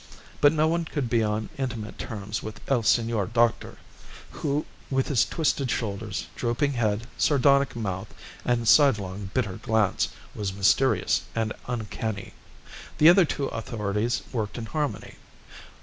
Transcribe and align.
But 0.41 0.51
no 0.51 0.67
one 0.67 0.85
could 0.85 1.11
be 1.11 1.21
on 1.21 1.49
intimate 1.59 1.99
terms 1.99 2.41
with 2.41 2.59
El 2.67 2.81
Senor 2.81 3.27
Doctor, 3.27 3.77
who, 4.31 4.65
with 4.89 5.09
his 5.09 5.23
twisted 5.23 5.69
shoulders, 5.69 6.25
drooping 6.35 6.73
head, 6.73 7.05
sardonic 7.19 7.75
mouth, 7.75 8.07
and 8.43 8.67
side 8.67 8.97
long 8.97 9.29
bitter 9.35 9.57
glance, 9.57 10.09
was 10.33 10.53
mysterious 10.53 11.21
and 11.35 11.53
uncanny. 11.67 12.33
The 12.97 13.09
other 13.09 13.25
two 13.25 13.45
authorities 13.49 14.23
worked 14.33 14.57
in 14.57 14.65
harmony. 14.65 15.17